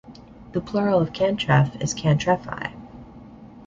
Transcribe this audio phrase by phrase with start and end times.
[0.53, 2.73] The plural of "cantref" is "cantrefi".